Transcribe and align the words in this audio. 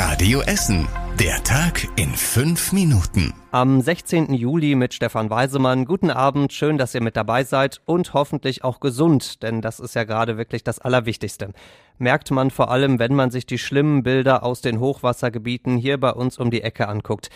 Radio 0.00 0.42
Essen. 0.42 0.86
Der 1.18 1.42
Tag 1.42 1.88
in 1.96 2.10
fünf 2.10 2.72
Minuten. 2.72 3.34
Am 3.50 3.80
16. 3.80 4.32
Juli 4.32 4.76
mit 4.76 4.94
Stefan 4.94 5.28
Weisemann. 5.28 5.86
Guten 5.86 6.12
Abend, 6.12 6.52
schön, 6.52 6.78
dass 6.78 6.94
ihr 6.94 7.02
mit 7.02 7.16
dabei 7.16 7.42
seid 7.42 7.80
und 7.84 8.14
hoffentlich 8.14 8.62
auch 8.62 8.78
gesund, 8.78 9.42
denn 9.42 9.60
das 9.60 9.80
ist 9.80 9.96
ja 9.96 10.04
gerade 10.04 10.38
wirklich 10.38 10.62
das 10.62 10.78
Allerwichtigste. 10.78 11.52
Merkt 11.98 12.30
man 12.30 12.52
vor 12.52 12.70
allem, 12.70 13.00
wenn 13.00 13.12
man 13.12 13.32
sich 13.32 13.44
die 13.44 13.58
schlimmen 13.58 14.04
Bilder 14.04 14.44
aus 14.44 14.60
den 14.60 14.78
Hochwassergebieten 14.78 15.76
hier 15.76 15.98
bei 15.98 16.12
uns 16.12 16.38
um 16.38 16.52
die 16.52 16.62
Ecke 16.62 16.86
anguckt. 16.86 17.28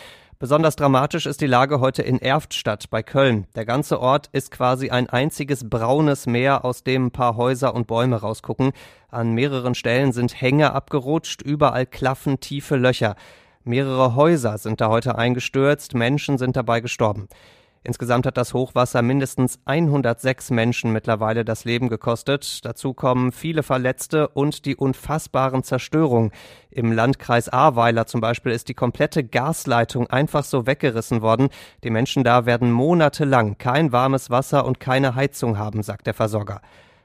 Besonders 0.43 0.75
dramatisch 0.75 1.27
ist 1.27 1.41
die 1.41 1.47
Lage 1.47 1.79
heute 1.79 2.03
in 2.03 2.19
Erftstadt 2.19 2.91
bei 2.91 3.05
Köln. 3.05 3.47
Der 3.55 3.65
ganze 3.65 4.01
Ort 4.01 4.29
ist 4.33 4.51
quasi 4.51 4.91
ein 4.91 5.09
einziges 5.09 5.71
braunes 5.71 6.27
Meer, 6.27 6.65
aus 6.65 6.83
dem 6.83 7.07
ein 7.07 7.11
paar 7.13 7.37
Häuser 7.37 7.77
und 7.77 7.87
Bäume 7.87 8.17
rausgucken. 8.17 8.73
An 9.09 9.35
mehreren 9.35 9.77
Stellen 9.77 10.11
sind 10.11 10.41
Hänge 10.41 10.73
abgerutscht, 10.73 11.43
überall 11.43 11.87
klaffen 11.87 12.41
tiefe 12.41 12.75
Löcher. 12.75 13.15
Mehrere 13.63 14.17
Häuser 14.17 14.59
sind 14.59 14.81
da 14.81 14.89
heute 14.89 15.17
eingestürzt, 15.17 15.95
Menschen 15.95 16.39
sind 16.39 16.57
dabei 16.57 16.81
gestorben. 16.81 17.29
Insgesamt 17.85 18.27
hat 18.27 18.37
das 18.37 18.55
Hochwasser 18.55 19.03
mindestens 19.03 19.59
106 19.65 20.51
Menschen 20.51 20.93
mittlerweile 20.93 21.45
das 21.45 21.65
Leben 21.65 21.89
gekostet. 21.89 22.65
Dazu 22.65 22.95
kommen 22.95 23.33
viele 23.33 23.65
Verletzte 23.65 24.29
und 24.29 24.67
die 24.67 24.77
unfassbaren 24.77 25.65
Zerstörungen. 25.65 26.31
Im 26.71 26.93
Landkreis 26.93 27.49
Ahrweiler 27.49 28.07
zum 28.07 28.21
Beispiel 28.21 28.53
ist 28.53 28.69
die 28.69 28.75
komplette 28.75 29.25
Gasleitung 29.25 30.09
einfach 30.09 30.45
so 30.45 30.67
weggerissen 30.67 31.23
worden. 31.23 31.49
Die 31.83 31.91
Menschen 31.91 32.23
da 32.23 32.47
werden 32.47 32.71
monatelang 32.71 33.59
kein 33.59 33.91
warmes 33.91 34.31
Wasser 34.31 34.65
und 34.65 34.79
keine 34.79 35.17
Heizung 35.17 35.59
haben, 35.59 35.83
sagt 35.83 36.07
der 36.07 36.15
Versorger. 36.15 36.61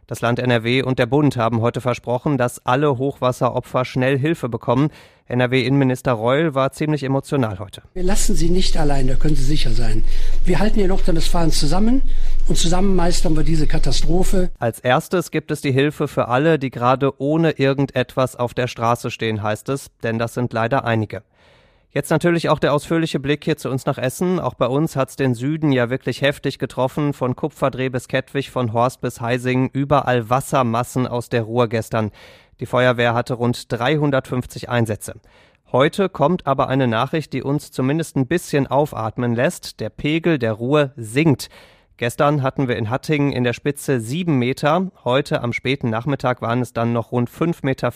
Das 0.07 0.21
Land 0.21 0.39
NRW 0.39 0.83
und 0.83 0.99
der 0.99 1.05
Bund 1.05 1.35
haben 1.35 1.59
heute 1.59 1.81
versprochen, 1.81 2.37
dass 2.37 2.65
alle 2.65 2.97
Hochwasseropfer 2.97 3.83
schnell 3.83 4.17
Hilfe 4.17 4.47
bekommen. 4.47 4.89
NRW-Innenminister 5.27 6.13
Reul 6.13 6.55
war 6.55 6.71
ziemlich 6.71 7.03
emotional 7.03 7.59
heute. 7.59 7.81
Wir 7.93 8.03
lassen 8.03 8.33
Sie 8.33 8.49
nicht 8.49 8.77
allein, 8.77 9.07
da 9.07 9.15
können 9.15 9.35
Sie 9.35 9.43
sicher 9.43 9.71
sein. 9.71 10.05
Wir 10.45 10.59
halten 10.59 10.75
hier 10.75 10.87
Nordrhein-Westfalen 10.87 11.51
zusammen 11.51 12.03
und 12.47 12.57
zusammen 12.57 12.95
meistern 12.95 13.35
wir 13.35 13.43
diese 13.43 13.67
Katastrophe. 13.67 14.49
Als 14.59 14.79
erstes 14.79 15.29
gibt 15.29 15.51
es 15.51 15.59
die 15.59 15.73
Hilfe 15.73 16.07
für 16.07 16.29
alle, 16.29 16.57
die 16.57 16.69
gerade 16.69 17.19
ohne 17.21 17.51
irgendetwas 17.51 18.37
auf 18.37 18.53
der 18.53 18.67
Straße 18.67 19.11
stehen, 19.11 19.43
heißt 19.43 19.67
es, 19.67 19.91
denn 20.03 20.19
das 20.19 20.33
sind 20.33 20.53
leider 20.53 20.85
einige. 20.85 21.23
Jetzt 21.97 22.11
natürlich 22.11 22.49
auch 22.49 22.59
der 22.59 22.75
ausführliche 22.75 23.19
Blick 23.19 23.43
hier 23.43 23.57
zu 23.57 23.71
uns 23.71 23.87
nach 23.87 23.97
Essen. 23.97 24.39
Auch 24.39 24.53
bei 24.53 24.67
uns 24.67 24.95
hat's 24.95 25.15
den 25.15 25.33
Süden 25.33 25.71
ja 25.71 25.89
wirklich 25.89 26.21
heftig 26.21 26.59
getroffen. 26.59 27.11
Von 27.11 27.35
Kupferdreh 27.35 27.89
bis 27.89 28.07
Kettwig, 28.07 28.51
von 28.51 28.71
Horst 28.71 29.01
bis 29.01 29.19
Heising, 29.19 29.71
überall 29.73 30.29
Wassermassen 30.29 31.07
aus 31.07 31.29
der 31.29 31.41
Ruhr 31.41 31.67
gestern. 31.67 32.11
Die 32.59 32.67
Feuerwehr 32.67 33.15
hatte 33.15 33.33
rund 33.33 33.71
350 33.71 34.69
Einsätze. 34.69 35.15
Heute 35.71 36.07
kommt 36.07 36.45
aber 36.45 36.67
eine 36.67 36.87
Nachricht, 36.87 37.33
die 37.33 37.41
uns 37.41 37.71
zumindest 37.71 38.15
ein 38.15 38.27
bisschen 38.27 38.67
aufatmen 38.67 39.33
lässt. 39.33 39.79
Der 39.79 39.89
Pegel 39.89 40.37
der 40.37 40.53
Ruhr 40.53 40.91
sinkt. 40.97 41.49
Gestern 41.97 42.43
hatten 42.43 42.67
wir 42.67 42.75
in 42.75 42.91
Hattingen 42.91 43.31
in 43.31 43.43
der 43.43 43.53
Spitze 43.53 44.01
sieben 44.01 44.37
Meter. 44.37 44.91
Heute 45.03 45.41
am 45.41 45.51
späten 45.51 45.89
Nachmittag 45.89 46.43
waren 46.43 46.61
es 46.61 46.73
dann 46.73 46.93
noch 46.93 47.11
rund 47.11 47.31
fünf 47.31 47.63
Meter. 47.63 47.91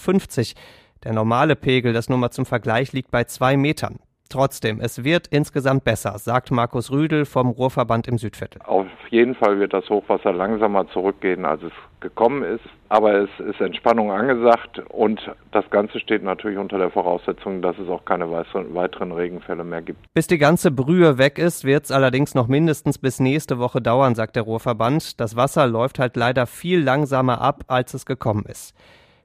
Der 1.04 1.14
normale 1.14 1.56
Pegel, 1.56 1.94
das 1.94 2.10
nur 2.10 2.20
mal 2.20 2.30
zum 2.30 2.46
Vergleich, 2.46 2.94
liegt 2.94 3.10
bei 3.10 3.24
zwei 3.24 3.58
Metern. 3.58 4.00
Trotzdem, 4.30 4.80
es 4.80 5.04
wird 5.04 5.28
insgesamt 5.28 5.84
besser, 5.84 6.18
sagt 6.18 6.52
Markus 6.52 6.90
Rüdel 6.90 7.26
vom 7.26 7.50
Ruhrverband 7.50 8.08
im 8.08 8.18
Südviertel. 8.18 8.62
Auf 8.64 8.88
jeden 9.10 9.36
Fall 9.36 9.60
wird 9.60 9.74
das 9.74 9.90
Hochwasser 9.90 10.32
langsamer 10.32 10.88
zurückgehen, 10.88 11.44
als 11.44 11.64
es 11.64 11.74
gekommen 12.00 12.44
ist. 12.44 12.64
Aber 12.88 13.16
es 13.16 13.30
ist 13.40 13.60
Entspannung 13.60 14.10
angesagt 14.12 14.80
und 14.90 15.20
das 15.52 15.70
Ganze 15.70 16.00
steht 16.00 16.24
natürlich 16.24 16.58
unter 16.58 16.78
der 16.78 16.92
Voraussetzung, 16.92 17.62
dass 17.62 17.78
es 17.78 17.90
auch 17.90 18.06
keine 18.06 18.32
weiteren 18.32 19.12
Regenfälle 19.12 19.66
mehr 19.66 19.82
gibt. 19.82 20.00
Bis 20.14 20.28
die 20.28 20.38
ganze 20.38 20.72
Brühe 20.72 21.18
weg 21.18 21.38
ist, 21.38 21.66
wird 21.66 21.86
es 21.86 21.92
allerdings 21.92 22.34
noch 22.34 22.48
mindestens 22.48 23.00
bis 23.00 23.20
nächste 23.20 23.60
Woche 23.60 23.82
dauern, 23.82 24.16
sagt 24.16 24.38
der 24.38 24.44
Ruhrverband. 24.44 25.20
Das 25.20 25.36
Wasser 25.36 25.68
läuft 25.68 26.00
halt 26.00 26.16
leider 26.16 26.46
viel 26.46 26.82
langsamer 26.82 27.42
ab, 27.42 27.64
als 27.68 27.94
es 27.94 28.06
gekommen 28.06 28.46
ist. 28.48 28.76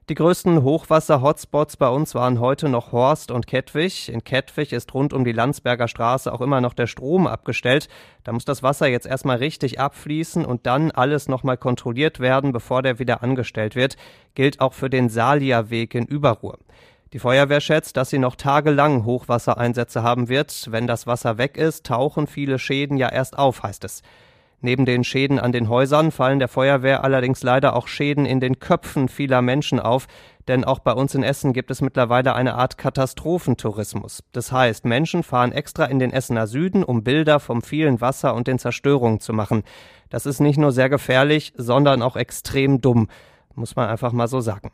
Die 0.09 0.15
größten 0.15 0.63
Hochwasser-Hotspots 0.63 1.75
bei 1.75 1.89
uns 1.89 2.15
waren 2.15 2.39
heute 2.39 2.69
noch 2.69 2.93
Horst 2.93 3.29
und 3.29 3.45
Kettwig. 3.45 4.07
In 4.07 4.23
Kettwig 4.23 4.71
ist 4.71 4.93
rund 4.93 5.11
um 5.11 5.25
die 5.25 5.33
Landsberger 5.33 5.89
Straße 5.89 6.31
auch 6.31 6.39
immer 6.39 6.61
noch 6.61 6.73
der 6.73 6.87
Strom 6.87 7.27
abgestellt. 7.27 7.89
Da 8.23 8.31
muss 8.31 8.45
das 8.45 8.63
Wasser 8.63 8.87
jetzt 8.87 9.05
erstmal 9.05 9.35
richtig 9.35 9.81
abfließen 9.81 10.45
und 10.45 10.65
dann 10.65 10.91
alles 10.91 11.27
nochmal 11.27 11.57
kontrolliert 11.57 12.21
werden, 12.21 12.53
bevor 12.53 12.83
der 12.83 12.99
wieder 12.99 13.21
angestellt 13.21 13.75
wird. 13.75 13.97
Gilt 14.33 14.61
auch 14.61 14.71
für 14.71 14.89
den 14.89 15.09
Salia-Weg 15.09 15.93
in 15.93 16.05
Überruhr. 16.05 16.57
Die 17.11 17.19
Feuerwehr 17.19 17.59
schätzt, 17.59 17.97
dass 17.97 18.09
sie 18.09 18.17
noch 18.17 18.37
tagelang 18.37 19.03
Hochwassereinsätze 19.03 20.03
haben 20.03 20.29
wird. 20.29 20.71
Wenn 20.71 20.87
das 20.87 21.05
Wasser 21.05 21.37
weg 21.37 21.57
ist, 21.57 21.85
tauchen 21.85 22.27
viele 22.27 22.59
Schäden 22.59 22.95
ja 22.95 23.09
erst 23.09 23.37
auf, 23.37 23.61
heißt 23.61 23.83
es. 23.83 24.03
Neben 24.59 24.85
den 24.85 25.03
Schäden 25.03 25.37
an 25.37 25.51
den 25.51 25.69
Häusern 25.69 26.11
fallen 26.11 26.39
der 26.39 26.47
Feuerwehr 26.47 27.03
allerdings 27.03 27.43
leider 27.43 27.75
auch 27.75 27.87
Schäden 27.87 28.25
in 28.25 28.39
den 28.39 28.59
Köpfen 28.59 29.07
vieler 29.07 29.43
Menschen 29.43 29.79
auf, 29.79 30.07
denn 30.47 30.63
auch 30.63 30.79
bei 30.79 30.93
uns 30.93 31.13
in 31.13 31.21
Essen 31.21 31.53
gibt 31.53 31.69
es 31.69 31.81
mittlerweile 31.81 32.33
eine 32.33 32.55
Art 32.55 32.77
Katastrophentourismus. 32.77 34.23
Das 34.31 34.51
heißt, 34.51 34.85
Menschen 34.85 35.21
fahren 35.21 35.51
extra 35.51 35.85
in 35.85 35.99
den 35.99 36.11
Essener 36.11 36.47
Süden, 36.47 36.83
um 36.83 37.03
Bilder 37.03 37.39
vom 37.39 37.61
vielen 37.61 38.01
Wasser 38.01 38.33
und 38.33 38.47
den 38.47 38.57
Zerstörungen 38.57 39.19
zu 39.19 39.31
machen. 39.31 39.63
Das 40.09 40.25
ist 40.25 40.39
nicht 40.39 40.57
nur 40.57 40.71
sehr 40.71 40.89
gefährlich, 40.89 41.53
sondern 41.55 42.01
auch 42.01 42.15
extrem 42.15 42.81
dumm, 42.81 43.09
muss 43.53 43.75
man 43.75 43.89
einfach 43.89 44.11
mal 44.11 44.27
so 44.27 44.41
sagen. 44.41 44.71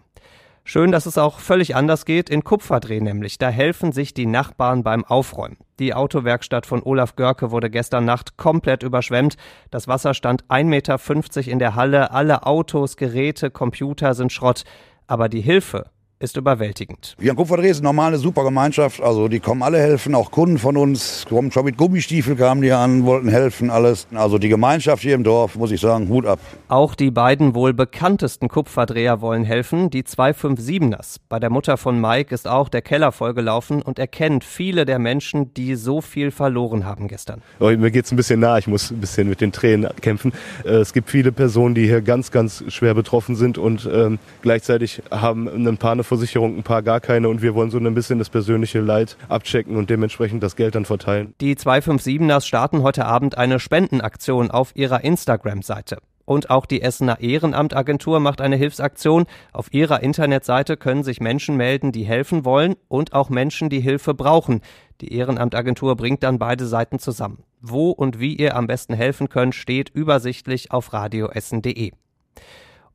Schön, 0.64 0.94
dass 0.94 1.08
es 1.08 1.18
auch 1.18 1.40
völlig 1.40 1.76
anders 1.76 2.06
geht, 2.06 2.30
in 2.30 2.46
Kupferdreh 2.46 3.02
nämlich. 3.02 3.38
Da 3.38 3.50
helfen 3.50 3.92
sich 3.92 4.14
die 4.14 4.26
Nachbarn 4.26 4.84
beim 4.84 5.04
Aufräumen. 5.04 5.58
Die 5.80 5.94
Autowerkstatt 5.94 6.66
von 6.66 6.84
Olaf 6.84 7.16
Görke 7.16 7.52
wurde 7.52 7.70
gestern 7.70 8.06
Nacht 8.06 8.38
komplett 8.38 8.84
überschwemmt. 8.84 9.38
Das 9.72 9.88
Wasser 9.88 10.14
stand 10.14 10.44
1,50 10.46 10.66
Meter 10.66 11.52
in 11.52 11.60
der 11.60 11.76
Halle. 11.76 12.12
Alle 12.12 12.46
Autos, 12.46 12.96
Geräte, 12.96 13.50
Computer 13.50 14.14
sind 14.14 14.32
Schrott. 14.32 14.64
Aber 15.08 15.30
die 15.30 15.42
Hilfe 15.42 15.86
ist 16.20 16.38
überwältigend. 16.38 17.16
Wir 17.18 17.32
in 17.32 17.36
Kupferdreh 17.36 17.70
ist 17.70 17.84
normal 17.84 18.10
eine 18.10 18.18
super 18.18 18.44
Gemeinschaft. 18.44 19.02
Also 19.02 19.28
die 19.28 19.40
kommen 19.40 19.62
alle 19.62 19.80
helfen, 19.80 20.16
auch 20.16 20.32
Kunden 20.32 20.58
von 20.58 20.78
uns. 20.78 21.26
Kommen 21.28 21.52
schon 21.52 21.66
mit 21.66 21.78
Gummistiefel 21.78 22.36
kamen 22.36 22.62
die 22.62 22.72
an, 22.72 23.06
wollten 23.06 23.28
helfen, 23.28 23.70
alles. 23.70 24.08
Also 24.14 24.38
die 24.38 24.50
Gemeinschaft 24.50 25.04
hier 25.04 25.16
im 25.16 25.24
Dorf, 25.24 25.56
muss 25.56 25.72
ich 25.72 25.82
sagen, 25.82 26.08
Hut 26.10 26.26
ab. 26.26 26.40
Auch 26.70 26.96
die 26.96 27.12
beiden 27.12 27.56
wohl 27.56 27.74
bekanntesten 27.74 28.48
Kupferdreher 28.48 29.20
wollen 29.22 29.44
helfen, 29.44 29.90
die 29.90 30.04
257ers. 30.04 31.18
Bei 31.28 31.40
der 31.40 31.50
Mutter 31.50 31.78
von 31.78 32.00
Mike 32.00 32.34
ist 32.34 32.48
auch 32.48 32.70
der 32.70 32.82
Keller 32.82 33.12
vollgelaufen 33.12 33.82
und 33.82 34.00
er 34.00 34.08
kennt 34.08 34.44
viele 34.44 34.86
der 34.86 35.00
Menschen, 35.00 35.54
die 35.54 35.76
so 35.76 36.00
viel 36.00 36.32
verloren 36.32 36.86
haben 36.86 37.08
gestern. 37.08 37.42
Oh, 37.60 37.70
mir 37.70 37.92
geht's 37.92 38.12
ein 38.12 38.16
bisschen 38.16 38.40
nah, 38.40 38.58
ich 38.58 38.68
muss 38.68 38.92
ein 38.92 39.02
bisschen 39.02 39.28
mit 39.28 39.42
den 39.42 39.52
Tränen 39.52 39.90
kämpfen. 40.02 40.32
Äh, 40.64 40.70
es 40.70 40.94
gibt 40.94 41.10
viele 41.10 41.32
Personen, 41.32 41.76
die 41.76 41.86
hier 41.86 42.02
ganz, 42.02 42.32
ganz 42.32 42.64
schwer 42.70 42.94
betroffen 42.94 43.36
sind 43.36 43.58
und 43.58 43.90
ähm, 43.92 44.20
gleichzeitig 44.42 45.02
haben 45.12 45.48
ein 45.48 45.78
paar 45.78 45.92
eine 45.92 46.04
Versicherung, 46.18 46.58
ein 46.58 46.64
paar 46.64 46.84
gar 46.84 47.00
keine 47.00 47.30
und 47.30 47.42
wir 47.42 47.56
wollen 47.56 47.70
so 47.70 47.78
ein 47.78 47.94
bisschen 47.94 48.20
das 48.20 48.30
persönliche 48.30 48.80
Leid 48.80 49.18
abchecken 49.30 49.76
und 49.76 49.90
dementsprechend 49.90 50.44
das 50.44 50.56
Geld 50.56 50.76
dann 50.76 50.86
verteilen. 50.86 51.34
Die 51.42 51.56
257ers 51.56 52.46
starten 52.46 52.84
heute 52.84 53.06
Abend 53.06 53.38
eine 53.38 53.60
Spendenaktion 53.60 54.52
auf 54.52 54.76
ihrer 54.76 55.04
Instagram-Seite. 55.04 55.98
Und 56.26 56.50
auch 56.50 56.66
die 56.66 56.82
Essener 56.82 57.20
Ehrenamtagentur 57.20 58.20
macht 58.20 58.40
eine 58.40 58.56
Hilfsaktion. 58.56 59.26
Auf 59.52 59.74
ihrer 59.74 60.02
Internetseite 60.02 60.78
können 60.78 61.04
sich 61.04 61.20
Menschen 61.20 61.58
melden, 61.58 61.92
die 61.92 62.06
helfen 62.06 62.46
wollen 62.46 62.76
und 62.88 63.14
auch 63.14 63.30
Menschen, 63.30 63.70
die 63.70 63.82
Hilfe 63.82 64.14
brauchen. 64.14 64.62
Die 65.02 65.14
Ehrenamtagentur 65.14 65.98
bringt 65.98 66.24
dann 66.24 66.40
beide 66.40 66.66
Seiten 66.66 67.00
zusammen. 67.00 67.44
Wo 67.60 67.90
und 67.92 68.20
wie 68.20 68.36
ihr 68.36 68.56
am 68.56 68.68
besten 68.68 68.94
helfen 68.94 69.28
könnt, 69.28 69.56
steht 69.56 69.90
übersichtlich 69.90 70.72
auf 70.72 70.94
radioessen.de. 70.94 71.92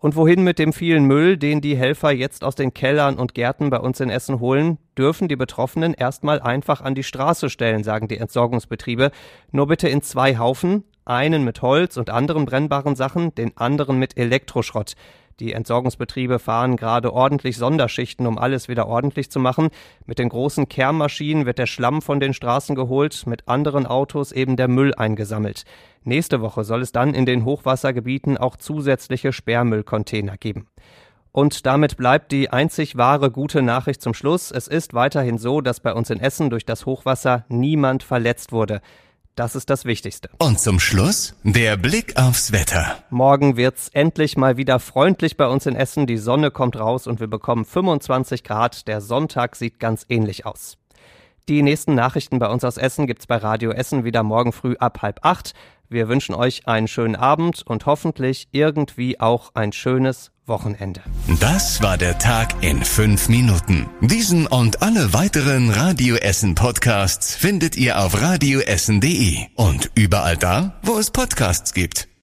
Und 0.00 0.14
wohin 0.14 0.44
mit 0.44 0.60
dem 0.60 0.72
vielen 0.72 1.06
Müll, 1.06 1.36
den 1.36 1.60
die 1.60 1.76
Helfer 1.76 2.12
jetzt 2.12 2.44
aus 2.44 2.54
den 2.54 2.72
Kellern 2.72 3.16
und 3.18 3.34
Gärten 3.34 3.68
bei 3.68 3.80
uns 3.80 3.98
in 3.98 4.10
Essen 4.10 4.38
holen, 4.38 4.78
dürfen 4.96 5.26
die 5.26 5.34
Betroffenen 5.34 5.92
erstmal 5.92 6.40
einfach 6.40 6.80
an 6.80 6.94
die 6.94 7.02
Straße 7.02 7.50
stellen, 7.50 7.82
sagen 7.82 8.06
die 8.06 8.18
Entsorgungsbetriebe. 8.18 9.10
Nur 9.50 9.66
bitte 9.66 9.88
in 9.88 10.02
zwei 10.02 10.38
Haufen, 10.38 10.84
einen 11.04 11.44
mit 11.44 11.62
Holz 11.62 11.96
und 11.96 12.10
anderen 12.10 12.44
brennbaren 12.44 12.94
Sachen, 12.94 13.34
den 13.34 13.56
anderen 13.56 13.98
mit 13.98 14.16
Elektroschrott. 14.16 14.94
Die 15.40 15.52
Entsorgungsbetriebe 15.52 16.40
fahren 16.40 16.76
gerade 16.76 17.12
ordentlich 17.12 17.56
Sonderschichten, 17.56 18.26
um 18.26 18.38
alles 18.38 18.68
wieder 18.68 18.88
ordentlich 18.88 19.30
zu 19.30 19.38
machen. 19.38 19.68
Mit 20.04 20.18
den 20.18 20.28
großen 20.28 20.68
Kehrmaschinen 20.68 21.46
wird 21.46 21.58
der 21.58 21.66
Schlamm 21.66 22.02
von 22.02 22.18
den 22.18 22.34
Straßen 22.34 22.74
geholt, 22.74 23.24
mit 23.26 23.46
anderen 23.46 23.86
Autos 23.86 24.32
eben 24.32 24.56
der 24.56 24.66
Müll 24.66 24.94
eingesammelt. 24.94 25.64
Nächste 26.02 26.40
Woche 26.40 26.64
soll 26.64 26.82
es 26.82 26.90
dann 26.90 27.14
in 27.14 27.24
den 27.24 27.44
Hochwassergebieten 27.44 28.36
auch 28.36 28.56
zusätzliche 28.56 29.32
Sperrmüllcontainer 29.32 30.36
geben. 30.36 30.66
Und 31.30 31.66
damit 31.66 31.96
bleibt 31.96 32.32
die 32.32 32.50
einzig 32.50 32.96
wahre 32.96 33.30
gute 33.30 33.62
Nachricht 33.62 34.02
zum 34.02 34.14
Schluss. 34.14 34.50
Es 34.50 34.66
ist 34.66 34.92
weiterhin 34.94 35.38
so, 35.38 35.60
dass 35.60 35.78
bei 35.78 35.92
uns 35.92 36.10
in 36.10 36.18
Essen 36.18 36.50
durch 36.50 36.66
das 36.66 36.84
Hochwasser 36.84 37.44
niemand 37.48 38.02
verletzt 38.02 38.50
wurde. 38.50 38.80
Das 39.38 39.54
ist 39.54 39.70
das 39.70 39.84
Wichtigste. 39.84 40.30
Und 40.38 40.58
zum 40.58 40.80
Schluss 40.80 41.36
der 41.44 41.76
Blick 41.76 42.16
aufs 42.16 42.50
Wetter. 42.50 42.96
Morgen 43.08 43.56
wird's 43.56 43.88
endlich 43.92 44.36
mal 44.36 44.56
wieder 44.56 44.80
freundlich 44.80 45.36
bei 45.36 45.46
uns 45.46 45.64
in 45.66 45.76
Essen. 45.76 46.08
Die 46.08 46.16
Sonne 46.16 46.50
kommt 46.50 46.76
raus 46.76 47.06
und 47.06 47.20
wir 47.20 47.28
bekommen 47.28 47.64
25 47.64 48.42
Grad. 48.42 48.88
Der 48.88 49.00
Sonntag 49.00 49.54
sieht 49.54 49.78
ganz 49.78 50.04
ähnlich 50.08 50.44
aus. 50.44 50.76
Die 51.48 51.62
nächsten 51.62 51.94
Nachrichten 51.94 52.38
bei 52.38 52.48
uns 52.48 52.62
aus 52.62 52.76
Essen 52.76 53.06
gibt's 53.06 53.26
bei 53.26 53.36
Radio 53.36 53.70
Essen 53.70 54.04
wieder 54.04 54.22
morgen 54.22 54.52
früh 54.52 54.76
ab 54.78 55.00
halb 55.00 55.20
acht. 55.24 55.54
Wir 55.88 56.06
wünschen 56.06 56.34
euch 56.34 56.68
einen 56.68 56.88
schönen 56.88 57.16
Abend 57.16 57.62
und 57.66 57.86
hoffentlich 57.86 58.48
irgendwie 58.52 59.18
auch 59.18 59.52
ein 59.54 59.72
schönes 59.72 60.30
Wochenende. 60.44 61.00
Das 61.40 61.82
war 61.82 61.96
der 61.96 62.18
Tag 62.18 62.62
in 62.62 62.84
fünf 62.84 63.30
Minuten. 63.30 63.88
Diesen 64.02 64.46
und 64.46 64.82
alle 64.82 65.14
weiteren 65.14 65.70
Radio 65.70 66.16
Essen 66.16 66.54
Podcasts 66.54 67.34
findet 67.34 67.78
ihr 67.78 67.98
auf 67.98 68.20
radioessen.de 68.20 69.46
und 69.54 69.90
überall 69.94 70.36
da, 70.36 70.78
wo 70.82 70.98
es 70.98 71.10
Podcasts 71.10 71.72
gibt. 71.72 72.07